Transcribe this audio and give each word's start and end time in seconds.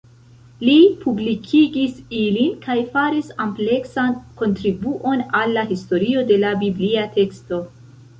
Li 0.67 0.75
publikigis 1.01 1.99
ilin 2.19 2.55
kaj 2.63 2.77
faris 2.95 3.29
ampleksan 3.45 4.15
kontribuon 4.39 5.21
al 5.41 5.53
la 5.59 5.67
historio 5.73 6.25
de 6.33 6.41
la 6.45 6.55
biblia 6.65 7.05
teksto. 7.21 7.61